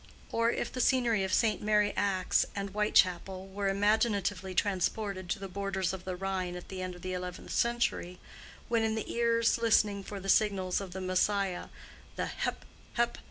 [0.31, 1.61] Or if the scenery of St.
[1.61, 6.81] Mary Axe and Whitechapel were imaginatively transported to the borders of the Rhine at the
[6.81, 8.19] end of the eleventh century,
[8.67, 11.67] when in the ears listening for the signals of the Messiah,
[12.15, 12.65] the Hep!
[12.93, 13.19] Hep!